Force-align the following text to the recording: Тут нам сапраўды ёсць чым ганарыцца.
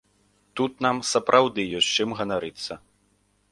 Тут 0.59 0.73
нам 0.85 0.97
сапраўды 1.11 1.67
ёсць 1.81 1.91
чым 2.01 2.09
ганарыцца. 2.21 2.73